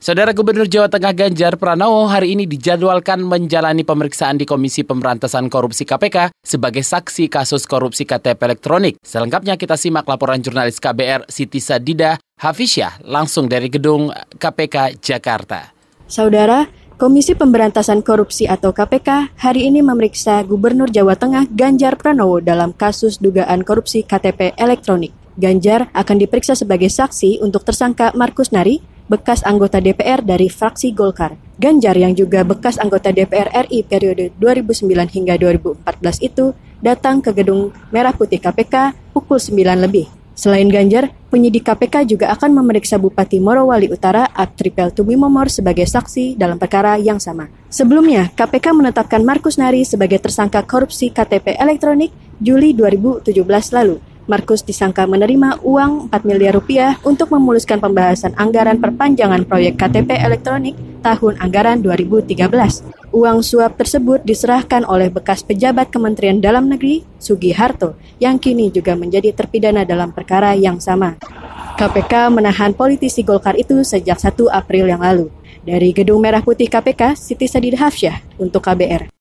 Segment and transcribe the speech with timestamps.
[0.00, 5.84] Saudara Gubernur Jawa Tengah Ganjar Pranowo hari ini dijadwalkan menjalani pemeriksaan di Komisi Pemberantasan Korupsi
[5.84, 8.96] KPK sebagai saksi kasus korupsi KTP elektronik.
[9.04, 14.08] Selengkapnya kita simak laporan jurnalis KBR Siti Sadida Hafisyah langsung dari gedung
[14.40, 15.68] KPK Jakarta.
[16.08, 16.64] Saudara,
[16.96, 23.20] Komisi Pemberantasan Korupsi atau KPK hari ini memeriksa Gubernur Jawa Tengah Ganjar Pranowo dalam kasus
[23.20, 25.12] dugaan korupsi KTP elektronik.
[25.36, 28.80] Ganjar akan diperiksa sebagai saksi untuk tersangka Markus Nari,
[29.10, 31.34] bekas anggota DPR dari fraksi Golkar.
[31.58, 35.82] Ganjar yang juga bekas anggota DPR RI periode 2009 hingga 2014
[36.22, 40.06] itu datang ke gedung Merah Putih KPK pukul 9 lebih.
[40.38, 46.56] Selain Ganjar, penyidik KPK juga akan memeriksa Bupati Morowali Utara Aktripel Tumimomor sebagai saksi dalam
[46.56, 47.50] perkara yang sama.
[47.68, 53.36] Sebelumnya, KPK menetapkan Markus Nari sebagai tersangka korupsi KTP elektronik Juli 2017
[53.76, 54.00] lalu.
[54.30, 60.78] Markus disangka menerima uang 4 miliar rupiah untuk memuluskan pembahasan anggaran perpanjangan proyek KTP elektronik
[61.02, 62.38] tahun anggaran 2013.
[63.10, 69.34] Uang suap tersebut diserahkan oleh bekas pejabat Kementerian Dalam Negeri, Sugiharto, yang kini juga menjadi
[69.34, 71.18] terpidana dalam perkara yang sama.
[71.74, 75.26] KPK menahan politisi Golkar itu sejak 1 April yang lalu.
[75.66, 79.19] Dari Gedung Merah Putih KPK, Siti Sadid Hafsyah untuk KBR.